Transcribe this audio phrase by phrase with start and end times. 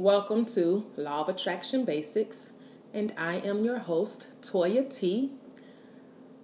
[0.00, 2.52] Welcome to Law of Attraction Basics,
[2.94, 5.32] and I am your host, Toyia T.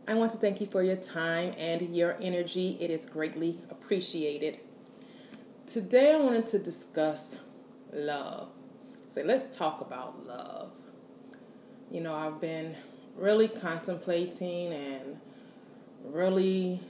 [0.07, 2.77] I want to thank you for your time and your energy.
[2.79, 4.61] It is greatly appreciated.
[5.67, 7.39] Today, I wanted to discuss
[7.95, 8.51] love.
[9.09, 10.73] So, let's talk about love.
[11.91, 12.77] You know, I've been
[13.17, 15.17] really contemplating and
[16.05, 16.83] really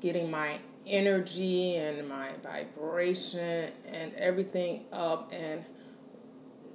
[0.00, 5.64] getting my energy and my vibration and everything up and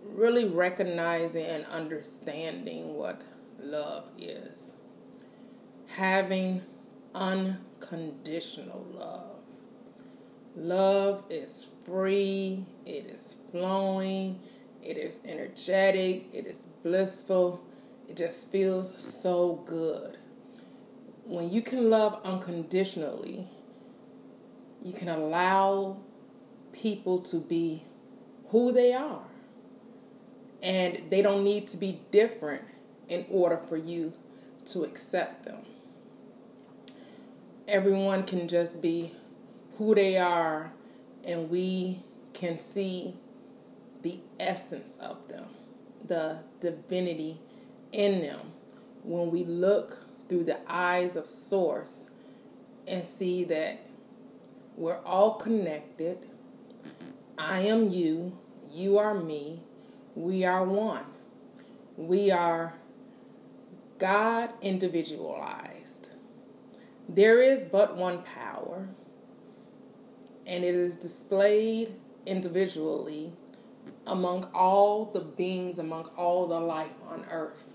[0.03, 3.21] really recognizing and understanding what
[3.61, 4.75] love is.
[5.87, 6.61] Having
[7.13, 9.25] unconditional love.
[10.55, 14.39] Love is free, it is flowing,
[14.81, 17.61] it is energetic, it is blissful,
[18.07, 20.17] it just feels so good.
[21.25, 23.47] When you can love unconditionally,
[24.83, 25.97] you can allow
[26.73, 27.83] people to be
[28.49, 29.23] who they are.
[30.61, 32.63] And they don't need to be different
[33.07, 34.13] in order for you
[34.67, 35.59] to accept them.
[37.67, 39.13] Everyone can just be
[39.77, 40.71] who they are,
[41.23, 42.03] and we
[42.33, 43.15] can see
[44.01, 45.45] the essence of them,
[46.05, 47.39] the divinity
[47.91, 48.51] in them
[49.03, 52.11] when we look through the eyes of Source
[52.87, 53.79] and see that
[54.79, 56.17] we're all connected.
[57.37, 58.37] I am you,
[58.71, 59.61] you are me,
[60.15, 61.03] we are one.
[61.97, 62.75] We are
[63.97, 66.11] God individualized.
[67.09, 68.87] There is but one power,
[70.47, 73.33] and it is displayed individually
[74.07, 77.65] among all the beings, among all the life on earth.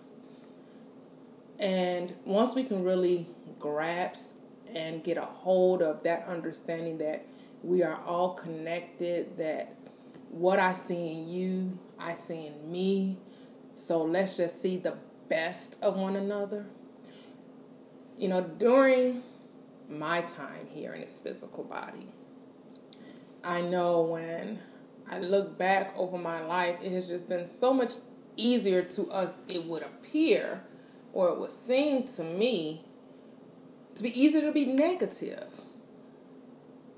[1.58, 3.26] And once we can really
[3.58, 4.38] grasp
[4.74, 7.24] and get a hold of that understanding that
[7.62, 9.74] we are all connected, that
[10.30, 13.18] what I see in you, I see in me.
[13.74, 14.96] So let's just see the
[15.28, 16.66] best of one another.
[18.18, 19.22] You know, during
[19.88, 22.08] my time here in this physical body,
[23.42, 24.58] I know when
[25.10, 27.92] I look back over my life, it has just been so much
[28.36, 30.62] easier to us, it would appear,
[31.12, 32.84] or it would seem to me,
[33.94, 35.46] to be easier to be negative.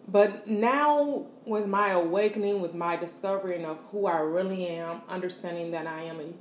[0.09, 5.87] But now, with my awakening, with my discovering of who I really am, understanding that
[5.87, 6.33] I am a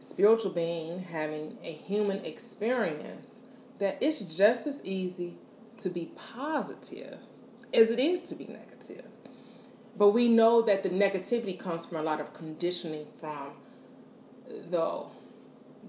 [0.00, 3.42] spiritual being having a human experience,
[3.78, 5.34] that it's just as easy
[5.78, 7.18] to be positive
[7.72, 9.06] as it is to be negative.
[9.96, 13.52] But we know that the negativity comes from a lot of conditioning from
[14.70, 15.06] the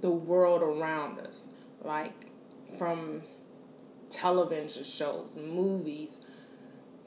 [0.02, 1.52] the world around us,
[1.84, 2.14] like
[2.78, 3.22] from
[4.10, 6.26] television shows, movies,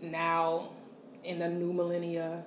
[0.00, 0.70] now
[1.24, 2.44] in the new millennia,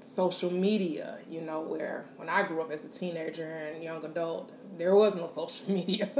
[0.00, 4.50] social media, you know, where when I grew up as a teenager and young adult,
[4.78, 6.10] there was no social media.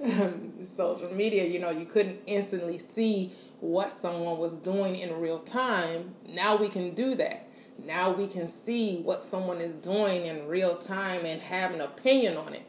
[0.64, 6.14] social media, you know, you couldn't instantly see what someone was doing in real time.
[6.26, 7.46] Now we can do that.
[7.84, 12.36] Now we can see what someone is doing in real time and have an opinion
[12.36, 12.62] on it.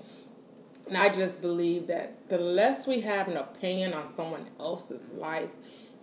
[0.88, 5.50] And I just believe that the less we have an opinion on someone else's life,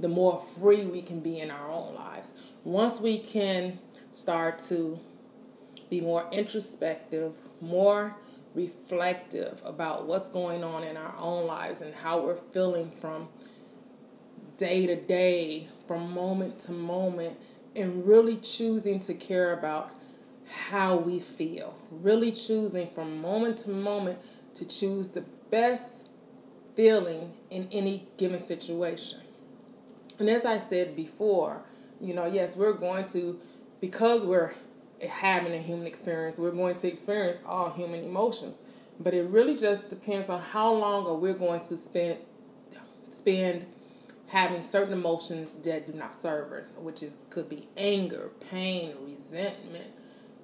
[0.00, 2.34] the more free we can be in our own lives.
[2.64, 3.78] Once we can
[4.12, 4.98] start to
[5.90, 8.16] be more introspective, more
[8.54, 13.28] reflective about what's going on in our own lives and how we're feeling from
[14.56, 17.38] day to day, from moment to moment,
[17.76, 19.90] and really choosing to care about
[20.48, 21.74] how we feel.
[21.90, 24.18] Really choosing from moment to moment
[24.58, 26.08] to choose the best
[26.74, 29.20] feeling in any given situation.
[30.18, 31.62] And as I said before,
[32.00, 33.38] you know, yes, we're going to,
[33.80, 34.52] because we're
[35.08, 38.56] having a human experience, we're going to experience all human emotions.
[39.00, 42.18] But it really just depends on how long are we going to spend
[43.10, 43.64] spend
[44.26, 49.86] having certain emotions that do not serve us, which is could be anger, pain, resentment,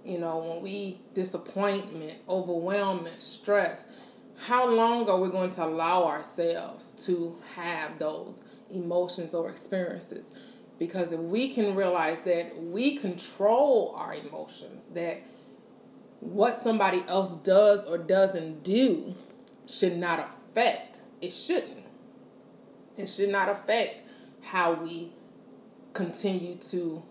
[0.05, 3.93] you know, when we disappointment, overwhelmment, stress.
[4.37, 10.35] How long are we going to allow ourselves to have those emotions or experiences?
[10.79, 15.23] Because if we can realize that we control our emotions, that
[16.21, 19.15] what somebody else does or doesn't do
[19.67, 21.85] should not affect, it shouldn't.
[22.97, 24.03] It should not affect
[24.43, 25.13] how we
[25.93, 27.03] continue to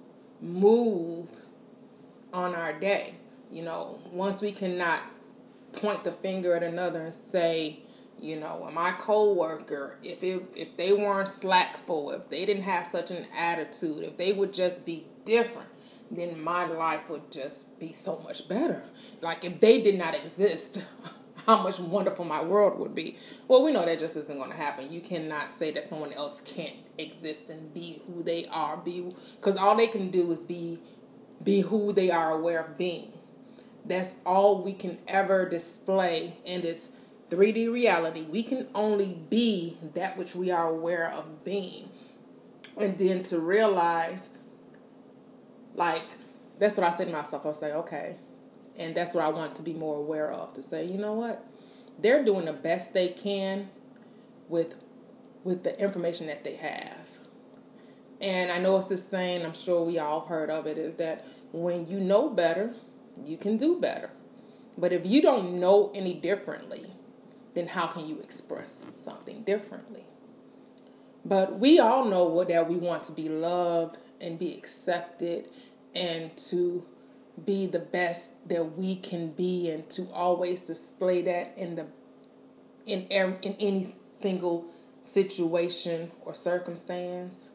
[0.41, 1.29] move
[2.33, 3.15] on our day.
[3.51, 5.01] You know, once we cannot
[5.74, 7.80] point the finger at another and say,
[8.19, 13.12] you know, my coworker, if it, if they weren't slackful, if they didn't have such
[13.12, 15.68] an attitude, if they would just be different,
[16.09, 18.83] then my life would just be so much better.
[19.21, 20.83] Like if they did not exist,
[21.45, 23.18] how much wonderful my world would be.
[23.47, 24.91] Well, we know that just isn't going to happen.
[24.91, 29.57] You cannot say that someone else can't exist and be who they are, be because
[29.57, 30.79] all they can do is be
[31.43, 33.11] be who they are aware of being.
[33.85, 36.91] That's all we can ever display in this
[37.29, 38.21] 3D reality.
[38.21, 41.89] We can only be that which we are aware of being.
[42.77, 44.31] And then to realize,
[45.75, 46.03] like,
[46.59, 47.45] that's what I say to myself.
[47.45, 48.15] I'll say, okay.
[48.77, 51.45] And that's what I want to be more aware of to say, you know what?
[51.99, 53.69] They're doing the best they can
[54.49, 54.75] with
[55.43, 57.07] with the information that they have.
[58.21, 61.25] And I know it's the saying, I'm sure we all heard of it, is that
[61.53, 62.73] when you know better,
[63.23, 64.09] you can do better.
[64.77, 66.91] But if you don't know any differently,
[67.53, 70.03] then how can you express something differently?
[71.23, 75.50] But we all know that we want to be loved and be accepted
[75.95, 76.85] and to
[77.45, 81.85] be the best that we can be and to always display that in the
[82.85, 84.65] in in any single
[85.01, 87.50] situation or circumstance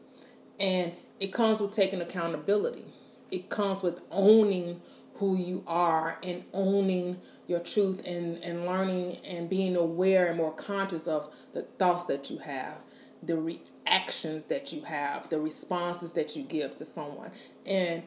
[0.59, 2.85] and it comes with taking accountability
[3.31, 4.81] it comes with owning
[5.15, 7.17] who you are and owning
[7.47, 12.29] your truth and, and learning and being aware and more conscious of the thoughts that
[12.29, 12.75] you have,
[13.21, 17.31] the reactions that you have, the responses that you give to someone.
[17.65, 18.03] And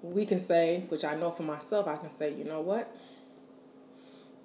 [0.00, 2.94] we can say, which I know for myself, I can say, you know what?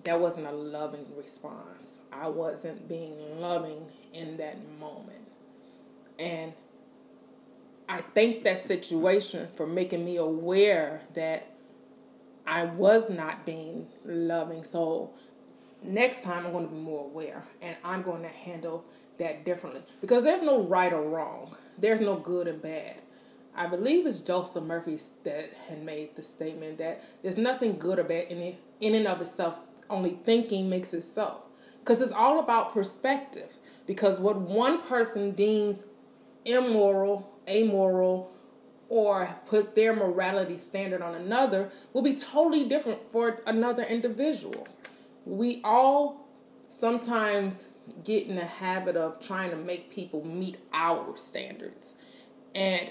[0.04, 2.00] That wasn't a loving response.
[2.12, 5.28] I wasn't being loving in that moment.
[6.18, 6.54] And
[7.90, 11.48] I thank that situation for making me aware that
[12.46, 14.64] I was not being loving.
[14.64, 15.10] So
[15.82, 18.86] next time I'm going to be more aware and I'm going to handle
[19.18, 21.58] that differently because there's no right or wrong.
[21.80, 22.98] There's no good and bad.
[23.56, 28.04] I believe it's Joseph Murphy that had made the statement that there's nothing good or
[28.04, 29.60] bad in it, in and of itself.
[29.90, 31.42] Only thinking makes it so.
[31.80, 33.52] Because it's all about perspective.
[33.88, 35.88] Because what one person deems
[36.46, 38.32] immoral amoral
[38.90, 44.68] or put their morality standard on another will be totally different for another individual.
[45.26, 46.28] We all
[46.68, 47.70] sometimes
[48.04, 51.96] get in the habit of trying to make people meet our standards.
[52.56, 52.90] And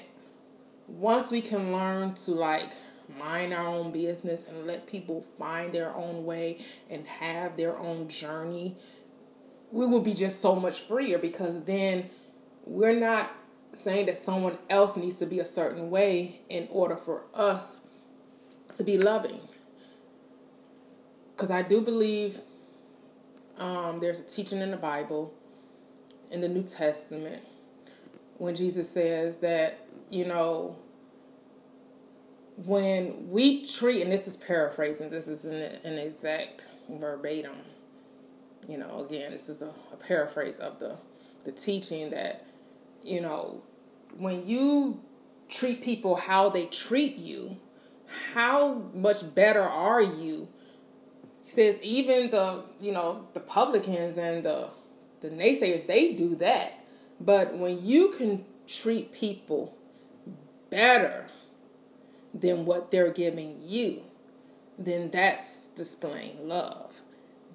[0.86, 2.72] once we can learn to like
[3.18, 6.58] mind our own business and let people find their own way
[6.90, 8.76] and have their own journey,
[9.70, 12.10] we will be just so much freer because then
[12.64, 13.30] we're not
[13.72, 17.82] saying that someone else needs to be a certain way in order for us
[18.76, 19.40] to be loving.
[21.34, 22.38] Because I do believe
[23.58, 25.32] um, there's a teaching in the Bible,
[26.30, 27.42] in the New Testament,
[28.38, 30.76] when Jesus says that, you know,
[32.64, 37.56] when we treat, and this is paraphrasing, this is an, an exact verbatim,
[38.68, 40.96] you know, again, this is a, a paraphrase of the,
[41.44, 42.47] the teaching that
[43.02, 43.62] you know,
[44.16, 45.00] when you
[45.48, 47.56] treat people how they treat you,
[48.34, 50.48] how much better are you?
[51.42, 54.68] Says even the you know the publicans and the
[55.20, 56.84] the naysayers they do that,
[57.20, 59.74] but when you can treat people
[60.70, 61.26] better
[62.34, 64.02] than what they're giving you,
[64.78, 67.00] then that's displaying love.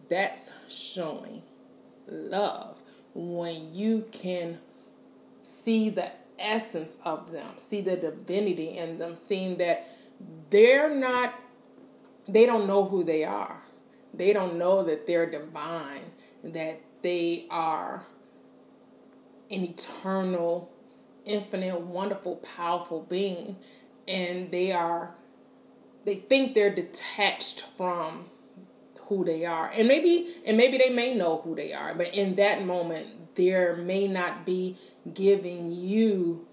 [0.09, 1.43] That's showing
[2.07, 2.77] love
[3.13, 4.59] when you can
[5.43, 9.87] see the essence of them, see the divinity in them, seeing that
[10.49, 11.39] they're not,
[12.27, 13.61] they don't know who they are.
[14.13, 16.11] They don't know that they're divine,
[16.43, 18.05] that they are
[19.51, 20.71] an eternal,
[21.25, 23.57] infinite, wonderful, powerful being.
[24.07, 25.15] And they are,
[26.05, 28.25] they think they're detached from
[29.07, 29.69] who they are.
[29.69, 33.75] And maybe, and maybe they may know who they are, but in that moment, there
[33.77, 34.77] may not be
[35.11, 36.47] giving you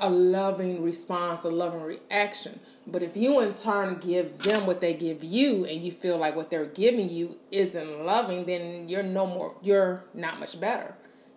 [0.00, 2.60] a loving response, a loving reaction.
[2.86, 6.36] But if you in turn give them what they give you and you feel like
[6.36, 10.94] what they're giving you isn't loving, then you're no more you're not much better.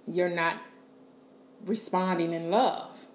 [0.07, 0.57] You're not
[1.65, 3.05] responding in love.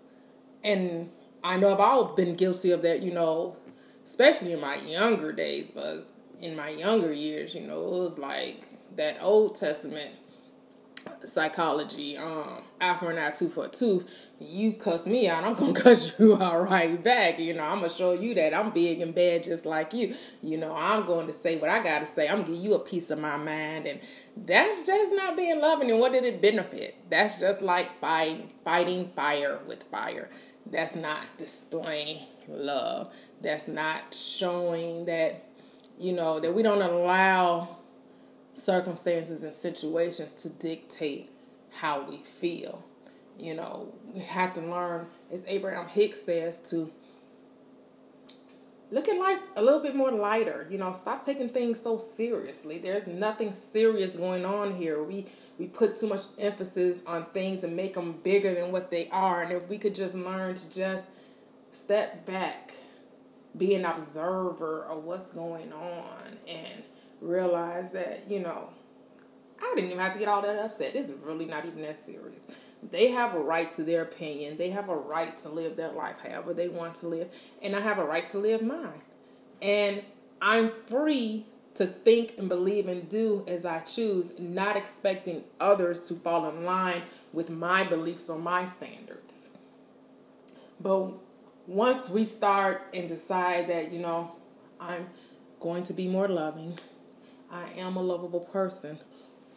[0.64, 1.10] And
[1.44, 3.56] I know I've all been guilty of that, you know,
[4.04, 6.04] especially in my younger days, but
[6.40, 8.64] in my younger years, you know, it was like
[8.96, 10.10] that Old Testament
[11.25, 14.08] psychology, um, eye for an eye, for tooth.
[14.38, 17.38] You cuss me out, I'm gonna cuss you out right back.
[17.38, 20.14] You know, I'm gonna show you that I'm big and bad just like you.
[20.42, 22.28] You know, I'm going to say what I gotta say.
[22.28, 24.00] I'm gonna give you a piece of my mind, and
[24.36, 25.90] that's just not being loving.
[25.90, 26.96] And what did it benefit?
[27.10, 30.28] That's just like fighting, fighting fire with fire.
[30.70, 33.12] that's not displaying love.
[33.40, 35.44] That's not showing that,
[35.98, 37.75] you know, that we don't allow
[38.56, 41.30] circumstances and situations to dictate
[41.70, 42.82] how we feel.
[43.38, 46.90] You know, we have to learn, as Abraham Hicks says, to
[48.90, 50.66] look at life a little bit more lighter.
[50.70, 52.78] You know, stop taking things so seriously.
[52.78, 55.02] There's nothing serious going on here.
[55.02, 55.26] We
[55.58, 59.42] we put too much emphasis on things and make them bigger than what they are.
[59.42, 61.10] And if we could just learn to just
[61.72, 62.72] step back,
[63.56, 66.82] be an observer of what's going on, and
[67.20, 68.68] realize that you know,
[69.61, 70.94] I didn't even have to get all that upset.
[70.94, 72.46] It's really not even that serious.
[72.90, 74.58] They have a right to their opinion.
[74.58, 77.32] They have a right to live their life however they want to live.
[77.62, 79.02] And I have a right to live mine.
[79.62, 80.02] And
[80.40, 86.14] I'm free to think and believe and do as I choose, not expecting others to
[86.14, 89.50] fall in line with my beliefs or my standards.
[90.80, 91.12] But
[91.66, 94.32] once we start and decide that, you know,
[94.80, 95.08] I'm
[95.61, 96.78] going to be more loving,
[97.50, 98.99] I am a lovable person,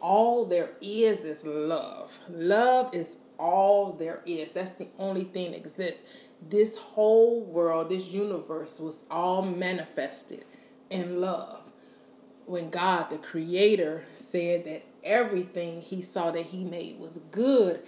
[0.00, 2.18] all there is is love.
[2.28, 4.52] Love is all there is.
[4.52, 6.04] That's the only thing that exists.
[6.48, 10.44] This whole world, this universe was all manifested
[10.88, 11.62] in love.
[12.46, 17.82] When God, the Creator, said that everything He saw that He made was good,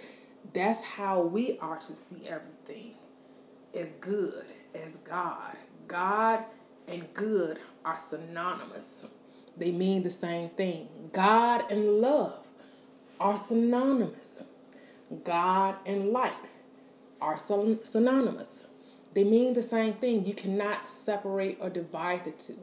[0.53, 2.95] that's how we are to see everything
[3.73, 4.45] as good
[4.75, 5.57] as God.
[5.87, 6.43] God
[6.87, 9.07] and good are synonymous.
[9.57, 10.87] They mean the same thing.
[11.11, 12.39] God and love
[13.19, 14.43] are synonymous.
[15.23, 16.33] God and light
[17.21, 18.67] are synonymous.
[19.13, 20.25] They mean the same thing.
[20.25, 22.57] You cannot separate or divide the two.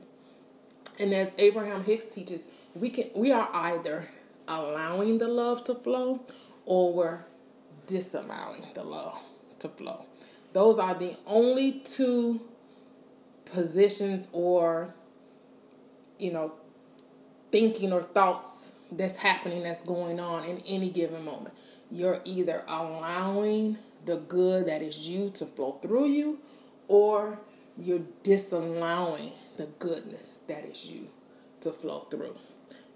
[0.99, 4.09] And as Abraham Hicks teaches, we can we are either
[4.47, 6.21] allowing the love to flow
[6.67, 7.21] or we're
[7.87, 9.19] disallowing the love
[9.61, 10.05] to flow.
[10.53, 12.41] Those are the only two
[13.47, 14.95] positions or
[16.19, 16.53] you know
[17.51, 21.55] thinking or thoughts that's happening that's going on in any given moment.
[21.91, 26.39] You're either allowing the good that is you to flow through you
[26.89, 27.39] or
[27.79, 31.09] you're disallowing the goodness that is you
[31.61, 32.37] to flow through.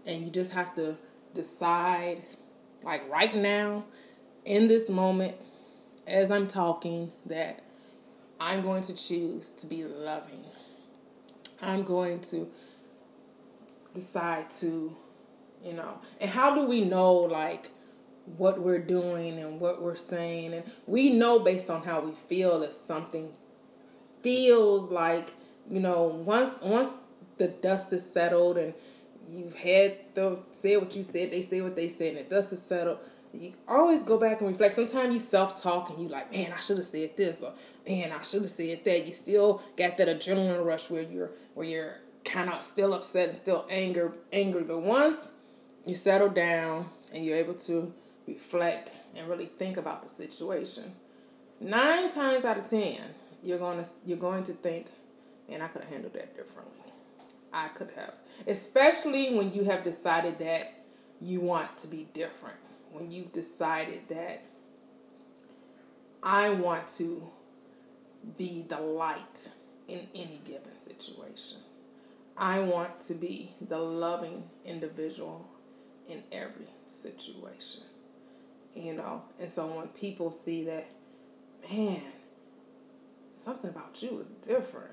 [0.07, 0.97] And you just have to
[1.33, 2.23] decide,
[2.83, 3.85] like right now,
[4.45, 5.37] in this moment,
[6.07, 7.63] as I'm talking, that
[8.41, 10.45] I'm going to choose to be loving.
[11.63, 12.51] I'm going to
[13.95, 14.95] decide to,
[15.65, 17.71] you know, and how do we know like
[18.37, 20.53] what we're doing and what we're saying?
[20.53, 23.33] And we know based on how we feel if something
[24.23, 25.33] feels like,
[25.71, 27.01] you know, once once
[27.39, 28.75] the dust is settled and
[29.29, 32.53] you've had the say what you said, they say what they said, and the dust
[32.53, 32.99] is settled.
[33.33, 34.77] You always go back and reflect.
[34.77, 37.53] Sometimes you self talk and you like, man, I should have said this, or
[37.87, 39.07] man, I should have said that.
[39.07, 41.97] You still got that adrenaline rush where you're where you're
[42.49, 44.63] of still upset and still anger, angry.
[44.63, 45.33] But once
[45.85, 47.93] you settle down and you're able to
[48.27, 50.93] reflect and really think about the situation,
[51.61, 53.01] nine times out of ten,
[53.43, 54.87] you're to you're going to think,
[55.49, 56.73] man, I could have handled that differently.
[57.53, 58.15] I could have,
[58.49, 60.73] especially when you have decided that
[61.21, 62.57] you want to be different.
[62.91, 64.43] When you've decided that
[66.23, 67.31] I want to
[68.39, 69.51] be the light
[69.89, 71.59] in any given situation.
[72.37, 75.47] I want to be the loving individual
[76.09, 77.83] in every situation.
[78.75, 80.87] You know, and so when people see that,
[81.71, 82.03] man,
[83.33, 84.91] something about you is different,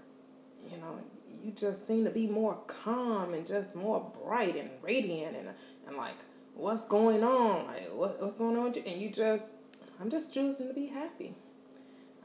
[0.69, 0.99] you know,
[1.43, 5.49] you just seem to be more calm and just more bright and radiant and
[5.87, 6.15] and like
[6.53, 8.83] what's going on like what, what's going on with you?
[8.85, 9.55] and you just
[9.99, 11.33] i'm just choosing to be happy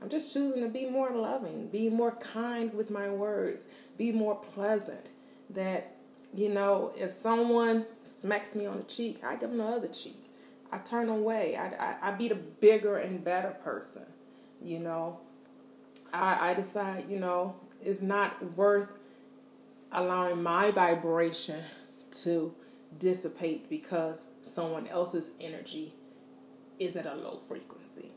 [0.00, 4.34] I'm just choosing to be more loving, be more kind with my words, be more
[4.34, 5.10] pleasant.
[5.50, 5.96] That,
[6.34, 10.22] you know, if someone smacks me on the cheek, I give them the other cheek.
[10.70, 11.56] I turn away.
[11.56, 14.04] I, I, I be the bigger and better person.
[14.62, 15.20] You know,
[16.12, 18.98] I, I decide, you know, it's not worth
[19.92, 21.62] allowing my vibration
[22.10, 22.54] to
[22.98, 25.94] dissipate because someone else's energy
[26.78, 28.10] is at a low frequency.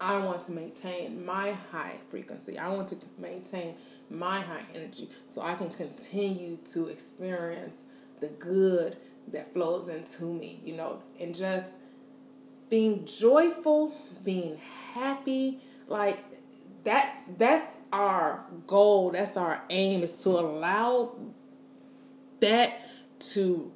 [0.00, 2.58] I want to maintain my high frequency.
[2.58, 3.76] I want to maintain
[4.10, 7.84] my high energy so I can continue to experience
[8.20, 8.96] the good
[9.32, 11.78] that flows into me, you know, and just
[12.68, 14.58] being joyful, being
[14.92, 16.24] happy, like
[16.84, 21.12] that's that's our goal, that's our aim is to allow
[22.40, 22.80] that
[23.18, 23.72] to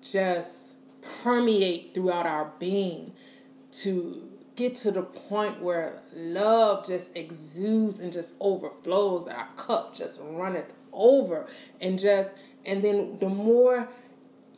[0.00, 0.78] just
[1.22, 3.12] permeate throughout our being
[3.70, 10.20] to get to the point where love just exudes and just overflows, our cup just
[10.22, 11.46] runneth over,
[11.80, 13.88] and just and then the more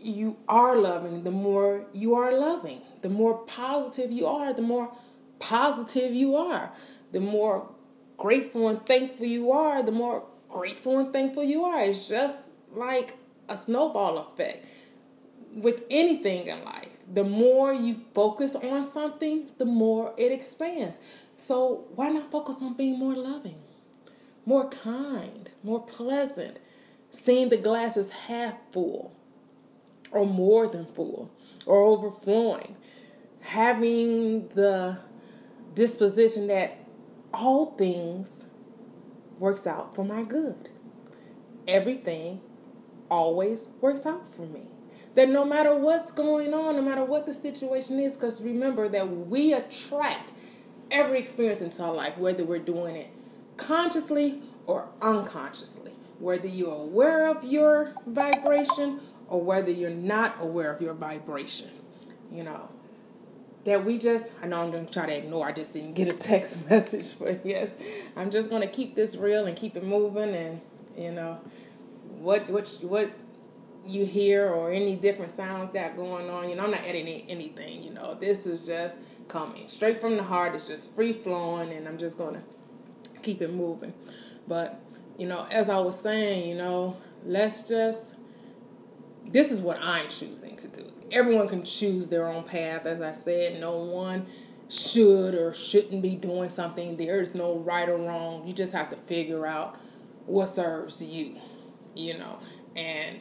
[0.01, 2.83] you are loving, the more you are loving.
[3.03, 4.93] The more positive you are, the more
[5.39, 6.73] positive you are.
[7.13, 7.71] The more
[8.17, 11.81] grateful and thankful you are, the more grateful and thankful you are.
[11.81, 13.17] It's just like
[13.49, 14.67] a snowball effect
[15.55, 16.96] with anything in life.
[17.13, 20.99] The more you focus on something, the more it expands.
[21.37, 23.59] So, why not focus on being more loving,
[24.45, 26.59] more kind, more pleasant,
[27.11, 29.15] seeing the glass is half full
[30.11, 31.31] or more than full
[31.67, 32.77] or overflowing,
[33.41, 34.99] having the
[35.75, 36.79] disposition that
[37.33, 38.47] all things
[39.39, 40.71] works out for my good.
[41.69, 42.41] Everything
[43.11, 44.69] always works out for me.
[45.17, 49.09] That no matter what's going on, no matter what the situation is, because remember that
[49.09, 50.33] we attract
[50.91, 53.09] every experience into our life, whether we're doing it
[53.57, 60.81] consciously or unconsciously, whether you're aware of your vibration or whether you're not aware of
[60.81, 61.71] your vibration.
[62.31, 62.69] You know,
[63.65, 66.17] that we just, I know I'm to try to ignore, I just didn't get a
[66.17, 67.77] text message, but yes,
[68.17, 70.61] I'm just to keep this real and keep it moving and,
[70.97, 71.41] you know,
[72.19, 73.11] what, what, what
[73.89, 77.83] you hear or any different sounds got going on, you know, I'm not editing anything,
[77.83, 81.87] you know, this is just coming straight from the heart, it's just free flowing and
[81.89, 82.41] I'm just to
[83.23, 83.93] keep it moving.
[84.47, 84.81] But,
[85.19, 88.15] you know, as I was saying, you know, let's just
[89.33, 90.93] this is what I'm choosing to do.
[91.11, 92.87] Everyone can choose their own path.
[92.87, 94.27] As I said, no one
[94.69, 96.97] should or shouldn't be doing something.
[96.97, 98.47] There is no right or wrong.
[98.47, 99.77] You just have to figure out
[100.27, 101.37] what serves you,
[101.95, 102.39] you know.
[102.75, 103.19] And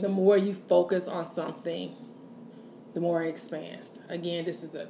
[0.00, 1.94] the more you focus on something,
[2.94, 3.98] the more it expands.
[4.08, 4.88] Again, this is a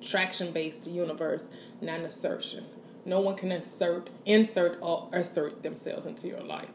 [0.00, 1.48] traction based universe,
[1.80, 2.64] not an assertion.
[3.04, 6.70] No one can insert, insert, or assert themselves into your life.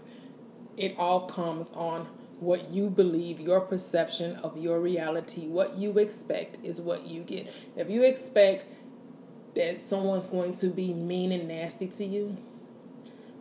[0.78, 2.08] It all comes on
[2.40, 7.52] what you believe, your perception of your reality, what you expect is what you get.
[7.76, 8.66] If you expect
[9.56, 12.38] that someone's going to be mean and nasty to you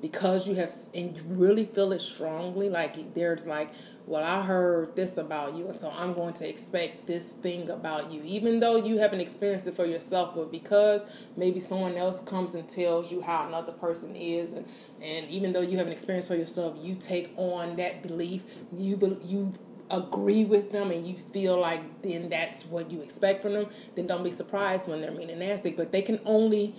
[0.01, 3.71] because you have and you really feel it strongly, like there's like
[4.09, 8.11] well, I heard this about you, and so I'm going to expect this thing about
[8.11, 11.03] you, even though you haven't experienced it for yourself, but because
[11.37, 14.67] maybe someone else comes and tells you how another person is, and,
[15.03, 19.53] and even though you haven't experienced for yourself, you take on that belief, you you
[19.91, 23.67] agree with them, and you feel like then that's what you expect from them.
[23.95, 26.75] Then don't be surprised when they're mean and nasty, but they can only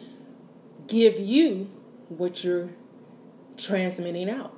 [0.87, 1.69] give you
[2.07, 2.69] what you're
[3.59, 4.55] transmitting out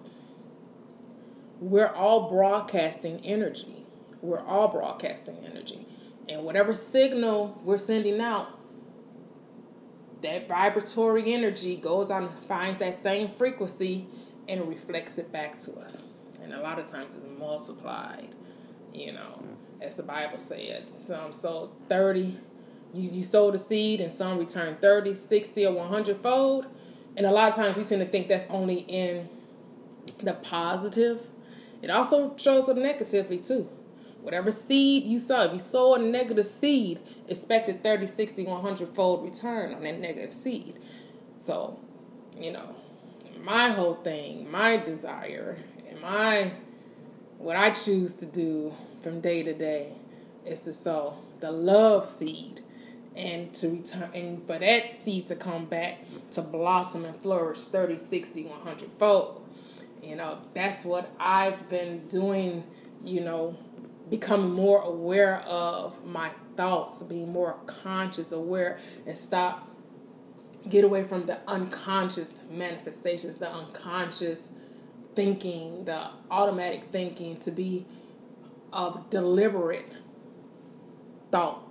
[1.62, 3.86] we're all broadcasting energy.
[4.22, 5.88] We're all broadcasting energy.
[6.28, 8.58] And whatever signal we're sending out,
[10.22, 14.08] that vibratory energy goes on and finds that same frequency
[14.50, 16.06] and reflects it back to us.
[16.42, 18.36] And a lot of times it's multiplied,
[18.92, 19.44] you know,
[19.80, 20.96] as the Bible said.
[20.96, 22.40] Some sold 30,
[22.94, 26.66] you, you sowed a seed, and some return 30, 60, or 100 fold.
[27.18, 29.30] And a lot of times we tend to think that's only in
[30.24, 31.28] the positive
[31.82, 33.70] it also shows up negatively too.
[34.22, 38.90] Whatever seed you sow, if you sow a negative seed, expect a 30, 60, 100
[38.90, 40.78] fold return on that negative seed.
[41.40, 41.80] So,
[42.40, 42.76] you know,
[43.44, 45.58] my whole thing, my desire,
[45.90, 46.52] and my
[47.40, 49.94] what I choose to do from day to day
[50.46, 52.62] is to sow the love seed
[53.16, 56.00] and to return and for that seed to come back
[56.32, 59.46] to blossom and flourish 30, 60, 100 fold.
[60.02, 62.64] You know, that's what I've been doing,
[63.04, 63.58] you know,
[64.10, 69.70] becoming more aware of my thoughts, being more conscious, aware, and stop,
[70.68, 74.54] get away from the unconscious manifestations, the unconscious
[75.16, 77.86] thinking, the automatic thinking, to be
[78.74, 79.92] of deliberate
[81.32, 81.71] thought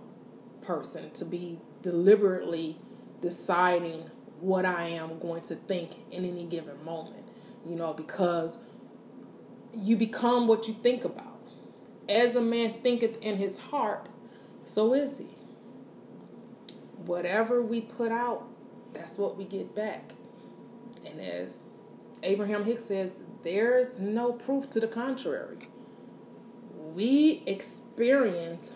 [0.70, 2.78] person, to be deliberately
[3.20, 7.20] deciding what I am going to think in any given moment
[7.64, 8.60] you know, because
[9.72, 11.38] you become what you think about.
[12.08, 14.08] As a man thinketh in his heart,
[14.64, 15.28] so is he.
[17.04, 18.44] Whatever we put out,
[18.92, 20.12] that's what we get back.
[21.06, 21.78] And as
[22.22, 25.68] Abraham Hicks says, there's no proof to the contrary.
[26.74, 28.74] We experience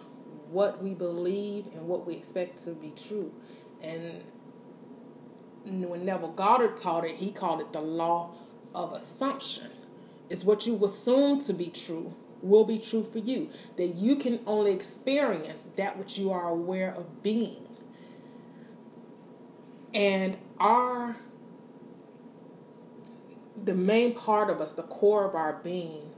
[0.54, 3.32] what we believe and what we expect to be true.
[3.82, 4.22] And
[5.64, 8.30] when Neville Goddard taught it, he called it the law
[8.74, 9.70] of assumption
[10.30, 13.50] is what you assume to be true will be true for you.
[13.76, 17.66] That you can only experience that which you are aware of being.
[19.92, 21.16] And our
[23.62, 26.10] the main part of us, the core of our being,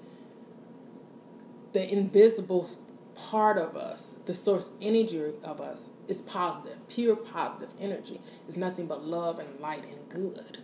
[1.73, 2.69] the invisible
[3.17, 8.21] part of us, the source energy of us, is positive, pure positive energy.
[8.47, 10.59] Is nothing but love and light and good.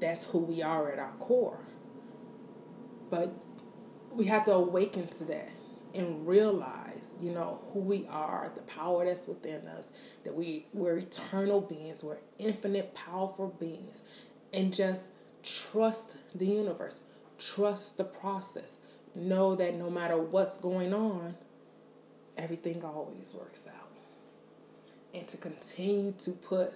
[0.00, 1.58] That's who we are at our core.
[3.10, 3.32] But
[4.10, 5.50] we have to awaken to that
[5.94, 9.92] and realize, you know, who we are, the power that's within us,
[10.24, 14.04] that we, we're eternal beings, we're infinite, powerful beings,
[14.52, 15.12] and just
[15.42, 17.02] trust the universe,
[17.38, 18.78] trust the process.
[19.14, 21.34] Know that no matter what's going on,
[22.36, 23.88] everything always works out.
[25.14, 26.74] And to continue to put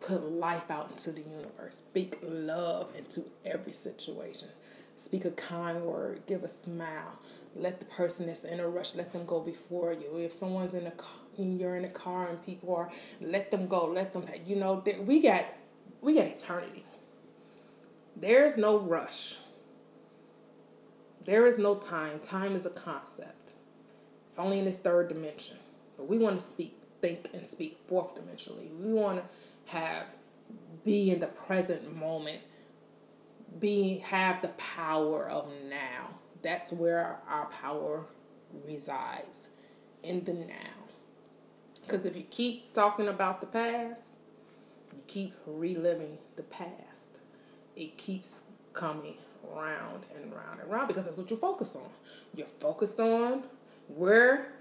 [0.00, 1.76] put life out into the universe.
[1.76, 4.48] Speak love into every situation.
[4.96, 6.22] Speak a kind word.
[6.26, 7.18] Give a smile.
[7.54, 10.18] Let the person that's in a rush, let them go before you.
[10.18, 13.86] If someone's in a car, you're in a car and people are, let them go.
[13.86, 14.24] Let them.
[14.46, 15.46] You know, we got
[16.00, 16.84] we got eternity.
[18.16, 19.36] There's no rush.
[21.24, 22.20] There is no time.
[22.20, 23.39] Time is a concept.
[24.30, 25.56] It's only in this third dimension.
[25.96, 28.70] But we want to speak, think, and speak fourth dimensionally.
[28.78, 30.12] We want to have
[30.84, 32.40] be in the present moment.
[33.58, 36.10] Be have the power of now.
[36.42, 38.04] That's where our power
[38.64, 39.48] resides
[40.04, 40.78] in the now.
[41.82, 44.18] Because if you keep talking about the past,
[44.92, 47.20] you keep reliving the past
[47.80, 49.14] it keeps coming
[49.54, 51.88] round and round and round because that's what you're focused on.
[52.34, 53.44] You're focused on
[53.96, 54.52] where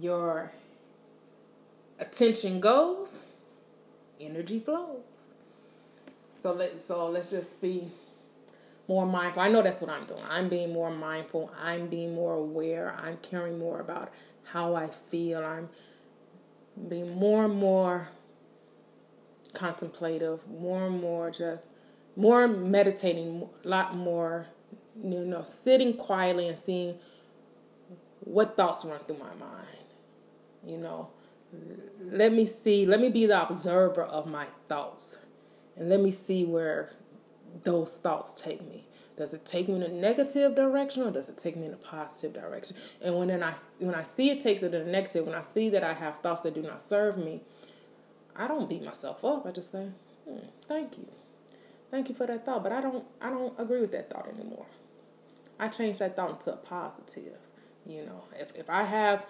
[0.00, 0.52] your
[1.98, 3.24] attention goes,
[4.20, 5.32] energy flows.
[6.38, 7.90] So let so let's just be
[8.88, 9.42] more mindful.
[9.42, 10.22] I know that's what I'm doing.
[10.28, 11.52] I'm being more mindful.
[11.60, 12.96] I'm being more aware.
[13.02, 14.12] I'm caring more about
[14.44, 15.44] how I feel.
[15.44, 15.68] I'm
[16.88, 18.08] being more and more
[19.52, 21.74] contemplative, more and more just
[22.16, 24.46] more meditating, a lot more,
[25.02, 26.96] you know, sitting quietly and seeing
[28.28, 29.66] what thoughts run through my mind.
[30.66, 31.08] You know,
[32.02, 35.18] let me see, let me be the observer of my thoughts
[35.76, 36.92] and let me see where
[37.62, 38.86] those thoughts take me.
[39.16, 41.76] Does it take me in a negative direction or does it take me in a
[41.76, 42.76] positive direction?
[43.00, 45.40] And when then I when I see it takes it in a negative, when I
[45.40, 47.40] see that I have thoughts that do not serve me,
[48.36, 49.44] I don't beat myself up.
[49.44, 49.88] I just say,
[50.28, 50.38] hmm,
[50.68, 51.08] "Thank you."
[51.90, 54.66] Thank you for that thought, but I don't I don't agree with that thought anymore.
[55.58, 57.38] I change that thought into a positive.
[57.88, 59.24] You know, if if I have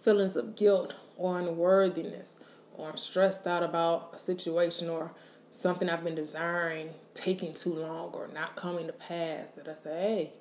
[0.00, 2.40] feelings of guilt or unworthiness
[2.76, 5.12] or I'm stressed out about a situation or
[5.50, 9.90] something I've been desiring taking too long or not coming to pass, that I say,
[9.90, 10.32] hey,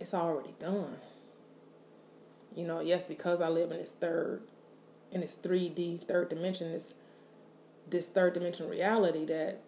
[0.00, 0.96] it's already done.
[2.56, 4.42] You know, yes, because I live in this third,
[5.12, 6.94] in this 3D, third dimension, this
[7.88, 9.60] this third dimension reality that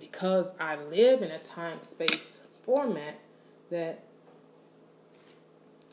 [0.00, 3.20] because I live in a time space format
[3.70, 4.05] that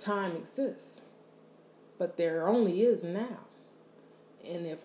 [0.03, 1.01] time exists
[1.97, 3.39] but there only is now
[4.45, 4.83] and if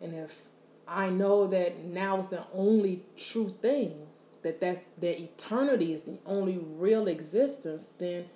[0.00, 0.42] and if
[0.86, 4.06] I know that now is the only true thing
[4.42, 8.26] that that's that eternity is the only real existence then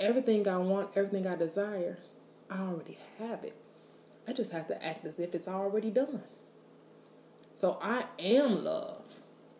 [0.00, 1.98] everything I want everything I desire
[2.50, 3.56] I already have it
[4.26, 6.22] I just have to act as if it's already done
[7.58, 9.02] so I am love.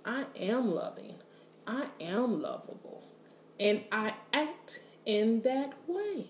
[0.05, 1.17] I am loving.
[1.67, 3.03] I am lovable.
[3.59, 6.27] And I act in that way.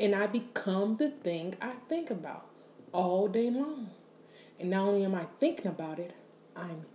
[0.00, 2.46] And I become the thing I think about
[2.90, 3.90] all day long.
[4.58, 6.14] And not only am I thinking about it,
[6.56, 6.86] I'm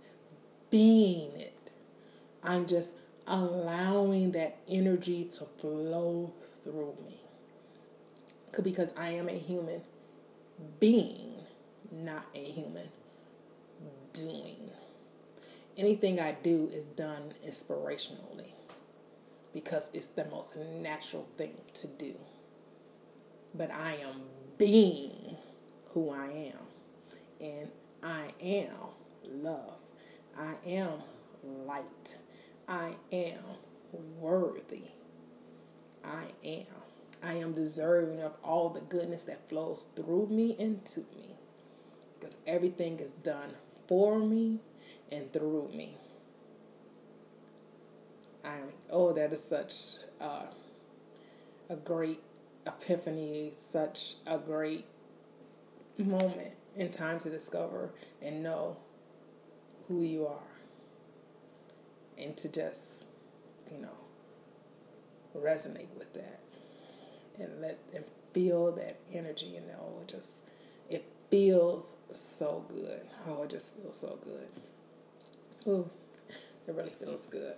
[0.70, 1.70] being it.
[2.42, 6.34] I'm just allowing that energy to flow
[6.64, 7.20] through me.
[8.62, 9.82] Because I am a human
[10.80, 11.34] being,
[11.92, 12.88] not a human
[14.12, 14.70] doing.
[15.76, 18.47] Anything I do is done inspirationally
[19.58, 22.14] because it's the most natural thing to do.
[23.52, 24.22] But I am
[24.56, 25.36] being
[25.92, 26.60] who I am.
[27.40, 27.68] And
[28.00, 28.68] I am
[29.24, 29.74] love.
[30.38, 31.02] I am
[31.66, 32.18] light.
[32.68, 33.40] I am
[34.20, 34.84] worthy.
[36.04, 36.66] I am.
[37.20, 41.34] I am deserving of all the goodness that flows through me and to me.
[42.20, 43.54] Because everything is done
[43.88, 44.60] for me
[45.10, 45.96] and through me.
[48.90, 49.72] Oh, that is such
[50.20, 50.46] uh,
[51.68, 52.20] a great
[52.66, 54.86] epiphany, such a great
[55.98, 57.90] moment in time to discover
[58.22, 58.76] and know
[59.88, 60.38] who you are.
[62.16, 63.04] And to just,
[63.70, 63.88] you know,
[65.36, 66.40] resonate with that
[67.38, 70.44] and let and feel that energy, you know, just
[70.90, 73.02] it feels so good.
[73.28, 74.48] Oh, it just feels so good.
[75.70, 75.88] Ooh,
[76.66, 77.54] it really feels good.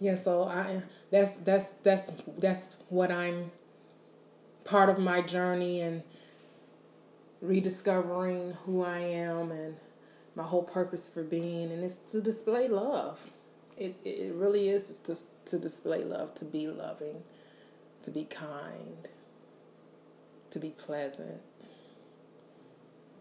[0.00, 3.50] Yeah, so I that's that's that's that's what I'm
[4.64, 6.02] part of my journey and
[7.42, 9.76] rediscovering who I am and
[10.34, 13.30] my whole purpose for being and it's to display love.
[13.76, 17.22] It it really is to to display love, to be loving,
[18.02, 19.08] to be kind,
[20.50, 21.42] to be pleasant,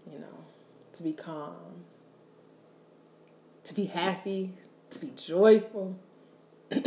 [0.10, 0.46] you know,
[0.94, 1.84] to be calm,
[3.66, 4.54] to be happy,
[4.92, 5.96] to be joyful,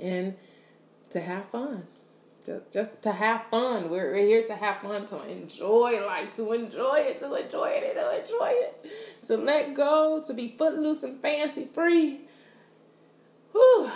[0.00, 0.34] and
[1.10, 1.86] to have fun.
[2.44, 3.88] Just, just to have fun.
[3.88, 7.94] We're, we're here to have fun, to enjoy life, to enjoy it, to enjoy it,
[7.94, 8.86] to enjoy it,
[9.26, 12.22] to let go, to be footloose and fancy free.
[13.52, 13.90] Whew.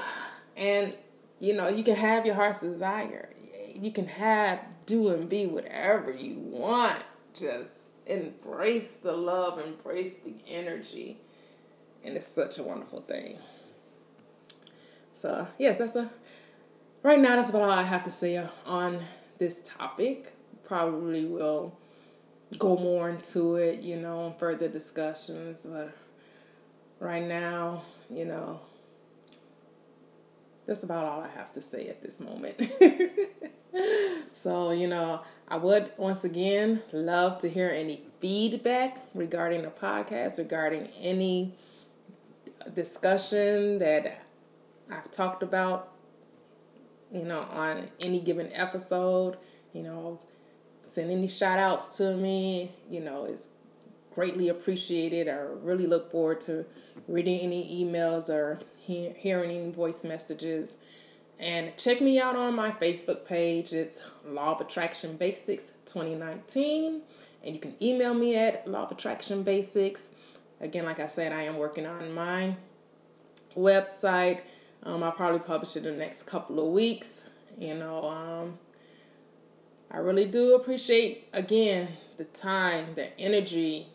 [0.57, 0.95] And,
[1.41, 3.31] you know, you can have your heart's desire.
[3.75, 7.03] You can have, do, and be whatever you want.
[7.35, 11.19] Just embrace the love, embrace the energy.
[12.05, 13.39] And it's such a wonderful thing.
[15.17, 16.11] So, yes, that's the
[17.03, 19.01] right now, that's about all I have to say on
[19.39, 20.35] this topic.
[20.65, 21.77] Probably will
[22.59, 25.67] go more into it, you know, further discussions.
[25.69, 25.97] But
[27.01, 28.61] right now, you know,
[30.67, 32.71] that's about all I have to say at this moment.
[34.33, 40.37] so, you know, I would once again love to hear any feedback regarding the podcast,
[40.39, 41.55] regarding any
[42.75, 44.26] discussion that
[44.91, 45.97] I've talked about
[47.13, 49.37] you know, on any given episode.
[49.73, 50.21] You know,
[50.85, 52.73] send any shout outs to me.
[52.91, 53.51] You know, it's
[54.15, 55.29] greatly appreciated.
[55.29, 56.65] I really look forward to
[57.07, 60.79] reading any emails or he- hearing any voice messages.
[61.39, 63.75] And check me out on my Facebook page.
[63.75, 67.03] It's Law of Attraction Basics 2019.
[67.45, 70.11] And you can email me at Law of Attraction Basics.
[70.63, 72.57] Again, like I said, I am working on my
[73.55, 74.41] website
[74.87, 77.29] um, I'll probably publish it in the next couple of weeks.
[77.59, 78.59] You know, um,
[79.91, 83.89] I really do appreciate, again, the time, the energy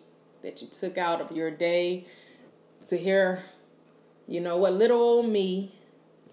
[0.43, 2.07] that you took out of your day
[2.87, 3.43] to hear,
[4.27, 5.73] you know, what little old me,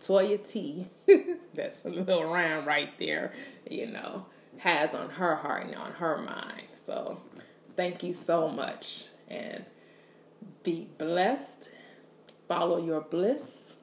[0.00, 0.88] Toyia T,
[1.54, 3.32] that's a little round right there,
[3.70, 4.26] you know,
[4.58, 6.64] has on her heart and on her mind.
[6.74, 7.20] So
[7.76, 9.64] thank you so much and
[10.64, 11.70] be blessed.
[12.48, 13.74] Follow your bliss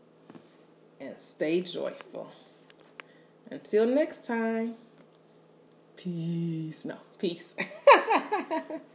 [1.05, 2.31] and stay joyful.
[3.49, 4.75] Until next time,
[5.95, 6.85] peace.
[6.85, 7.55] No, peace.